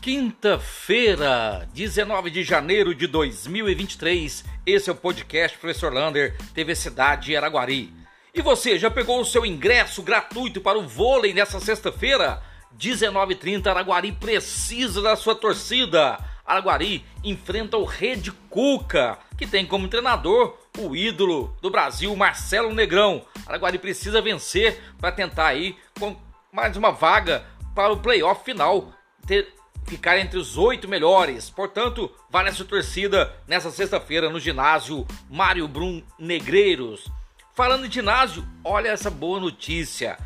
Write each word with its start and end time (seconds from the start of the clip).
Quinta-feira, 0.00 1.68
19 1.74 2.30
de 2.30 2.42
janeiro 2.42 2.94
de 2.94 3.06
2023. 3.06 4.46
Esse 4.64 4.88
é 4.88 4.92
o 4.94 4.96
podcast 4.96 5.58
Professor 5.58 5.92
Lander, 5.92 6.38
TV 6.54 6.74
Cidade 6.74 7.36
Araguari. 7.36 7.92
E 8.32 8.40
você 8.40 8.78
já 8.78 8.90
pegou 8.90 9.20
o 9.20 9.26
seu 9.26 9.44
ingresso 9.44 10.02
gratuito 10.02 10.58
para 10.62 10.78
o 10.78 10.88
vôlei 10.88 11.34
nessa 11.34 11.60
sexta-feira? 11.60 12.42
19h30, 12.78 13.66
Araguari 13.66 14.10
precisa 14.10 15.02
da 15.02 15.14
sua 15.16 15.34
torcida. 15.34 16.18
Araguari 16.46 17.04
enfrenta 17.22 17.76
o 17.76 17.84
Rede 17.84 18.32
Cuca, 18.48 19.18
que 19.36 19.46
tem 19.46 19.66
como 19.66 19.86
treinador 19.86 20.56
o 20.78 20.96
ídolo 20.96 21.54
do 21.60 21.68
Brasil, 21.68 22.16
Marcelo 22.16 22.72
Negrão. 22.72 23.22
Araguari 23.46 23.78
precisa 23.78 24.22
vencer 24.22 24.80
para 24.98 25.12
tentar 25.12 25.48
aí 25.48 25.76
com 25.98 26.16
mais 26.50 26.74
uma 26.74 26.90
vaga 26.90 27.44
para 27.74 27.92
o 27.92 27.98
playoff 27.98 28.42
final, 28.46 28.94
ter, 29.26 29.59
ficar 29.90 30.18
entre 30.20 30.38
os 30.38 30.56
oito 30.56 30.86
melhores. 30.86 31.50
Portanto, 31.50 32.08
vale 32.30 32.48
a 32.48 32.52
sua 32.52 32.64
torcida 32.64 33.34
nessa 33.44 33.72
sexta-feira 33.72 34.30
no 34.30 34.38
ginásio 34.38 35.04
Mário 35.28 35.66
Brum 35.66 36.00
Negreiros. 36.16 37.10
Falando 37.56 37.86
em 37.86 37.90
ginásio, 37.90 38.46
olha 38.64 38.90
essa 38.90 39.10
boa 39.10 39.40
notícia. 39.40 40.16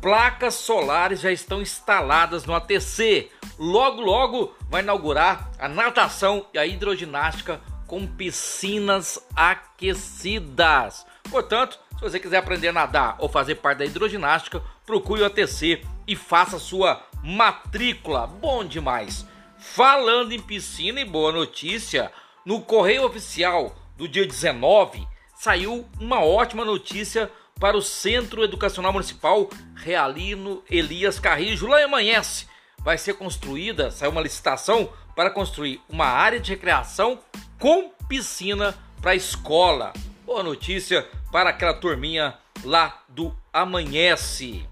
Placas 0.00 0.54
solares 0.54 1.20
já 1.20 1.32
estão 1.32 1.60
instaladas 1.60 2.44
no 2.44 2.54
ATC. 2.54 3.28
Logo, 3.58 4.00
logo 4.00 4.54
vai 4.68 4.80
inaugurar 4.80 5.50
a 5.58 5.68
natação 5.68 6.46
e 6.54 6.58
a 6.58 6.64
hidroginástica 6.64 7.60
com 7.88 8.06
piscinas 8.06 9.18
aquecidas. 9.34 11.04
Portanto, 11.28 11.80
se 11.96 12.00
você 12.00 12.20
quiser 12.20 12.36
aprender 12.38 12.68
a 12.68 12.72
nadar 12.72 13.16
ou 13.18 13.28
fazer 13.28 13.56
parte 13.56 13.78
da 13.78 13.84
hidroginástica, 13.84 14.62
procure 14.86 15.22
o 15.22 15.26
ATC 15.26 15.82
e 16.06 16.14
faça 16.14 16.60
sua 16.60 17.02
matrícula. 17.22 18.26
Bom 18.26 18.64
demais! 18.64 19.26
Falando 19.58 20.32
em 20.32 20.40
piscina 20.40 21.00
e 21.00 21.04
boa 21.04 21.32
notícia, 21.32 22.10
no 22.44 22.62
Correio 22.62 23.04
Oficial 23.04 23.76
do 23.96 24.08
dia 24.08 24.26
19 24.26 25.06
saiu 25.36 25.86
uma 25.98 26.24
ótima 26.24 26.64
notícia 26.64 27.30
para 27.58 27.76
o 27.76 27.82
Centro 27.82 28.42
Educacional 28.42 28.92
Municipal 28.92 29.48
Realino 29.74 30.62
Elias 30.70 31.20
Carrijo. 31.20 31.66
Lá 31.66 31.80
em 31.80 31.84
Amanhece 31.84 32.46
vai 32.78 32.96
ser 32.96 33.14
construída, 33.14 33.90
saiu 33.90 34.10
uma 34.10 34.22
licitação 34.22 34.90
para 35.14 35.30
construir 35.30 35.80
uma 35.88 36.06
área 36.06 36.40
de 36.40 36.50
recreação 36.50 37.18
com 37.58 37.90
piscina 38.08 38.74
para 39.00 39.10
a 39.10 39.16
escola. 39.16 39.92
Boa 40.24 40.42
notícia 40.42 41.06
para 41.30 41.50
aquela 41.50 41.74
turminha 41.74 42.38
lá 42.64 43.02
do 43.08 43.36
Amanhece. 43.52 44.69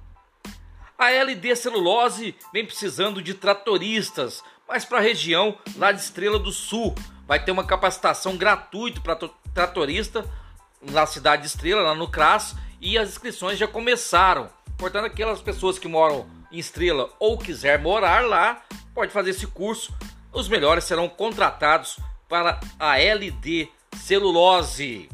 A 0.99 1.13
LD 1.13 1.55
Celulose 1.55 2.35
vem 2.53 2.67
precisando 2.67 3.23
de 3.23 3.33
tratoristas, 3.33 4.43
mas 4.67 4.85
para 4.85 4.99
a 4.99 5.01
região 5.01 5.57
lá 5.77 5.93
de 5.93 6.01
Estrela 6.01 6.41
do 6.41 6.51
Sul 6.51 6.93
vai 7.25 7.39
ter 7.39 7.53
uma 7.53 7.63
capacitação 7.63 8.37
gratuita 8.37 9.01
para 9.01 9.31
tratorista 9.55 10.29
na 10.83 11.07
cidade 11.07 11.43
de 11.43 11.49
Estrela, 11.49 11.83
lá 11.83 11.95
no 11.95 12.11
CRAS, 12.11 12.57
e 12.81 12.99
as 12.99 13.11
inscrições 13.11 13.57
já 13.57 13.69
começaram. 13.69 14.51
Portanto, 14.77 15.05
aquelas 15.05 15.41
pessoas 15.41 15.79
que 15.79 15.87
moram 15.87 16.29
em 16.51 16.59
Estrela 16.59 17.09
ou 17.21 17.39
quiser 17.39 17.79
morar 17.79 18.27
lá, 18.27 18.61
pode 18.93 19.13
fazer 19.13 19.31
esse 19.31 19.47
curso. 19.47 19.97
Os 20.33 20.49
melhores 20.49 20.83
serão 20.83 21.09
contratados 21.09 21.97
para 22.29 22.59
a 22.77 22.99
LD 22.99 23.69
Celulose. 23.97 25.09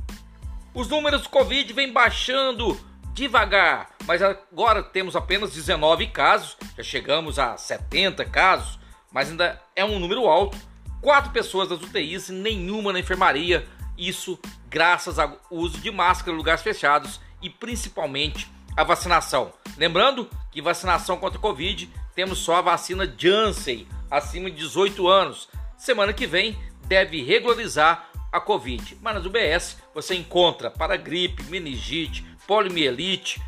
Os 0.72 0.88
números 0.88 1.24
do 1.24 1.28
Covid 1.28 1.70
vêm 1.74 1.92
baixando 1.92 2.74
devagar, 3.14 3.90
mas 4.06 4.20
agora 4.20 4.82
temos 4.82 5.14
apenas 5.14 5.54
19 5.54 6.08
casos, 6.08 6.56
já 6.76 6.82
chegamos 6.82 7.38
a 7.38 7.56
70 7.56 8.24
casos, 8.24 8.78
mas 9.12 9.30
ainda 9.30 9.62
é 9.76 9.84
um 9.84 10.00
número 10.00 10.26
alto. 10.26 10.58
Quatro 11.00 11.30
pessoas 11.30 11.68
das 11.68 11.80
UTIs 11.80 12.28
e 12.28 12.32
nenhuma 12.32 12.92
na 12.92 12.98
enfermaria. 12.98 13.66
Isso 13.96 14.38
graças 14.68 15.18
ao 15.20 15.40
uso 15.48 15.78
de 15.78 15.90
máscara 15.90 16.32
em 16.32 16.36
lugares 16.36 16.62
fechados 16.62 17.20
e 17.40 17.48
principalmente 17.48 18.50
a 18.76 18.82
vacinação. 18.82 19.52
Lembrando 19.76 20.28
que 20.50 20.60
vacinação 20.60 21.16
contra 21.16 21.38
o 21.38 21.42
Covid 21.42 21.88
temos 22.14 22.38
só 22.38 22.56
a 22.56 22.62
vacina 22.62 23.12
Janssen 23.16 23.86
acima 24.10 24.50
de 24.50 24.56
18 24.56 25.06
anos. 25.06 25.48
Semana 25.78 26.12
que 26.12 26.26
vem 26.26 26.58
deve 26.86 27.22
regularizar 27.22 28.08
a 28.32 28.40
Covid. 28.40 28.98
Mas 29.00 29.14
nas 29.14 29.24
UBS 29.24 29.76
você 29.94 30.16
encontra 30.16 30.70
para 30.70 30.96
gripe, 30.96 31.44
meningite, 31.44 32.26
poliomielite. 32.46 33.40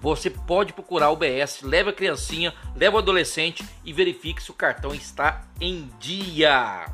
Você 0.00 0.28
pode 0.28 0.72
procurar 0.72 1.10
o 1.10 1.12
UBS, 1.12 1.62
leve 1.62 1.90
a 1.90 1.92
criancinha, 1.92 2.52
leve 2.74 2.96
o 2.96 2.98
adolescente 2.98 3.64
e 3.84 3.92
verifique 3.92 4.42
se 4.42 4.50
o 4.50 4.54
cartão 4.54 4.92
está 4.92 5.46
em 5.60 5.88
dia. 6.00 6.86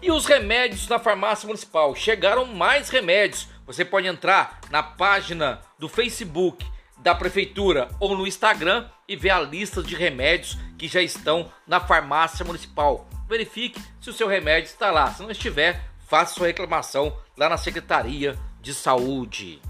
E 0.00 0.10
os 0.10 0.26
remédios 0.26 0.88
na 0.88 0.98
farmácia 0.98 1.46
municipal? 1.46 1.94
Chegaram 1.94 2.44
mais 2.46 2.88
remédios. 2.88 3.46
Você 3.66 3.84
pode 3.84 4.06
entrar 4.08 4.60
na 4.70 4.82
página 4.82 5.60
do 5.78 5.88
Facebook 5.88 6.66
da 6.98 7.14
prefeitura 7.14 7.88
ou 8.00 8.16
no 8.16 8.26
Instagram 8.26 8.88
e 9.06 9.14
ver 9.14 9.30
a 9.30 9.40
lista 9.40 9.82
de 9.82 9.94
remédios 9.94 10.56
que 10.78 10.88
já 10.88 11.02
estão 11.02 11.52
na 11.66 11.78
farmácia 11.78 12.44
municipal. 12.44 13.08
Verifique 13.28 13.80
se 14.00 14.10
o 14.10 14.12
seu 14.12 14.26
remédio 14.26 14.68
está 14.68 14.90
lá. 14.90 15.12
Se 15.12 15.22
não 15.22 15.30
estiver, 15.30 15.84
faça 16.08 16.34
sua 16.34 16.46
reclamação 16.46 17.16
lá 17.36 17.48
na 17.48 17.56
Secretaria 17.56 18.38
de 18.60 18.74
Saúde. 18.74 19.60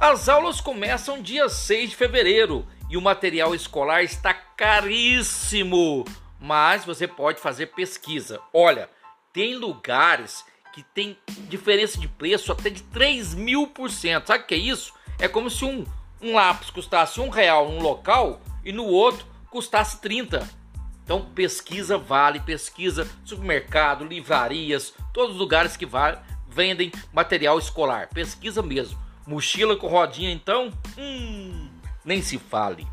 As 0.00 0.28
aulas 0.28 0.60
começam 0.60 1.20
dia 1.20 1.48
6 1.48 1.90
de 1.90 1.96
fevereiro 1.96 2.64
e 2.88 2.96
o 2.96 3.02
material 3.02 3.52
escolar 3.52 4.04
está 4.04 4.32
caríssimo, 4.32 6.04
mas 6.40 6.84
você 6.84 7.08
pode 7.08 7.40
fazer 7.40 7.66
pesquisa. 7.66 8.40
Olha, 8.54 8.88
tem 9.32 9.56
lugares 9.56 10.44
que 10.72 10.84
tem 10.84 11.18
diferença 11.48 11.98
de 11.98 12.06
preço 12.06 12.52
até 12.52 12.70
de 12.70 12.80
3 12.84 13.34
mil 13.34 13.66
por 13.66 13.90
cento. 13.90 14.28
Sabe 14.28 14.44
o 14.44 14.46
que 14.46 14.54
é 14.54 14.58
isso? 14.58 14.94
É 15.18 15.26
como 15.26 15.50
se 15.50 15.64
um, 15.64 15.84
um 16.22 16.34
lápis 16.36 16.70
custasse 16.70 17.20
um 17.20 17.28
real 17.28 17.68
num 17.68 17.82
local 17.82 18.40
e 18.64 18.70
no 18.70 18.84
outro 18.84 19.26
custasse 19.50 20.00
30. 20.00 20.48
Então 21.02 21.24
pesquisa 21.34 21.98
vale, 21.98 22.38
pesquisa 22.38 23.10
supermercado, 23.24 24.04
livrarias, 24.04 24.94
todos 25.12 25.34
os 25.34 25.40
lugares 25.40 25.76
que 25.76 25.88
vendem 26.46 26.92
material 27.12 27.58
escolar. 27.58 28.08
Pesquisa 28.14 28.62
mesmo. 28.62 29.07
Mochila 29.28 29.76
com 29.76 29.86
rodinha 29.86 30.32
então, 30.32 30.72
hum, 30.96 31.68
nem 32.02 32.22
se 32.22 32.38
fale. 32.38 32.86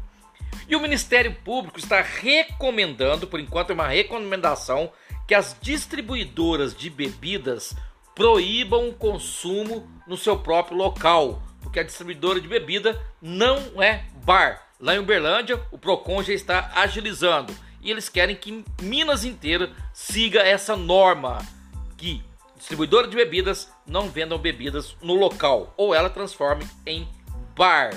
E 0.67 0.75
o 0.75 0.81
Ministério 0.81 1.33
Público 1.33 1.79
está 1.79 2.01
recomendando, 2.01 3.25
por 3.25 3.39
enquanto 3.39 3.69
é 3.69 3.73
uma 3.73 3.87
recomendação, 3.87 4.91
que 5.25 5.33
as 5.33 5.55
distribuidoras 5.61 6.75
de 6.75 6.89
bebidas 6.89 7.73
proíbam 8.13 8.89
o 8.89 8.93
consumo 8.93 9.89
no 10.05 10.17
seu 10.17 10.37
próprio 10.37 10.77
local, 10.77 11.41
porque 11.61 11.79
a 11.79 11.83
distribuidora 11.83 12.41
de 12.41 12.49
bebida 12.49 13.01
não 13.21 13.81
é 13.81 14.03
bar. 14.25 14.61
Lá 14.77 14.93
em 14.93 14.99
Uberlândia, 14.99 15.61
o 15.71 15.77
Procon 15.77 16.21
já 16.21 16.33
está 16.33 16.71
agilizando 16.75 17.55
e 17.81 17.89
eles 17.89 18.09
querem 18.09 18.35
que 18.35 18.65
Minas 18.81 19.23
inteira 19.23 19.71
siga 19.93 20.41
essa 20.41 20.75
norma 20.75 21.37
que 21.95 22.21
distribuidora 22.57 23.07
de 23.07 23.15
bebidas 23.15 23.71
não 23.85 24.09
vendam 24.09 24.37
bebidas 24.37 24.95
no 25.01 25.13
local 25.13 25.73
ou 25.77 25.93
ela 25.93 26.09
transforme 26.09 26.65
em 26.85 27.07
bar. 27.55 27.91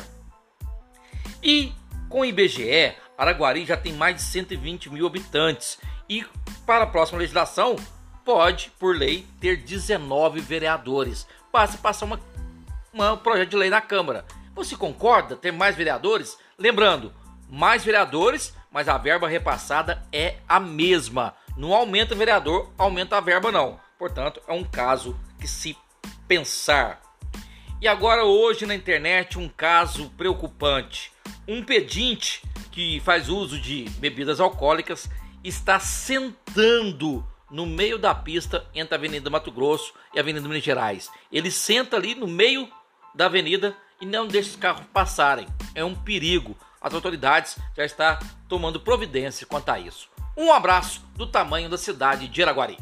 E 1.43 1.73
com 2.09 2.21
o 2.21 2.25
IBGE, 2.25 2.95
Araguari 3.17 3.65
já 3.65 3.77
tem 3.77 3.93
mais 3.93 4.17
de 4.17 4.23
120 4.23 4.91
mil 4.91 5.07
habitantes 5.07 5.79
e 6.09 6.25
para 6.67 6.85
a 6.85 6.89
próxima 6.89 7.19
legislação 7.19 7.77
pode, 8.25 8.71
por 8.79 8.97
lei, 8.97 9.27
ter 9.41 9.57
19 9.57 10.41
vereadores. 10.41 11.27
Basta 11.53 11.79
passar 11.79 12.07
uma, 12.07 12.21
uma, 12.93 13.13
um 13.13 13.19
projeto 13.19 13.51
de 13.51 13.57
lei 13.57 13.71
na 13.71 13.81
Câmara. 13.81 14.25
Você 14.55 14.77
concorda 14.77 15.37
ter 15.37 15.53
mais 15.53 15.77
vereadores? 15.77 16.37
Lembrando, 16.59 17.13
mais 17.49 17.85
vereadores 17.85 18.53
mas 18.71 18.89
a 18.89 18.99
verba 18.99 19.29
repassada 19.29 20.03
é 20.13 20.37
a 20.49 20.61
mesma. 20.61 21.35
Não 21.57 21.75
aumenta 21.75 22.15
o 22.15 22.17
vereador, 22.17 22.71
aumenta 22.77 23.17
a 23.17 23.21
verba 23.21 23.51
não. 23.51 23.81
Portanto, 23.99 24.41
é 24.47 24.53
um 24.53 24.65
caso 24.65 25.19
que 25.41 25.49
se 25.49 25.77
pensar. 26.27 27.01
E 27.81 27.89
agora 27.89 28.25
hoje 28.25 28.67
na 28.67 28.75
internet 28.75 29.39
um 29.39 29.49
caso 29.49 30.11
preocupante. 30.11 31.13
Um 31.47 31.63
pedinte 31.63 32.43
que 32.71 33.01
faz 33.01 33.29
uso 33.29 33.59
de 33.59 33.89
bebidas 33.99 34.41
alcoólicas 34.41 35.09
está 35.43 35.81
sentando 35.81 37.27
no 37.51 37.65
meio 37.67 37.99
da 37.99 38.15
pista 38.15 38.67
entre 38.75 38.95
a 38.95 38.99
Avenida 38.99 39.31
Mato 39.31 39.51
Grosso 39.51 39.95
e 40.15 40.19
a 40.19 40.23
Avenida 40.23 40.47
Minas 40.47 40.63
Gerais. 40.63 41.11
Ele 41.33 41.51
senta 41.51 41.97
ali 41.97 42.15
no 42.15 42.27
meio 42.27 42.69
da 43.15 43.27
avenida 43.27 43.77
e 44.01 44.07
não 44.07 44.27
deixa 44.27 44.51
os 44.51 44.57
carros 44.57 44.87
passarem. 44.93 45.47
É 45.75 45.85
um 45.85 45.95
perigo 45.95 46.57
as 46.81 46.95
autoridades 46.95 47.59
já 47.77 47.85
estão 47.85 48.19
tomando 48.49 48.81
providência 48.81 49.47
quanto 49.47 49.69
a 49.69 49.79
isso. 49.79 50.09
Um 50.37 50.53
abraço 50.53 51.05
do 51.17 51.27
tamanho 51.27 51.69
da 51.69 51.77
cidade 51.77 52.29
de 52.29 52.43
Araguari. 52.43 52.79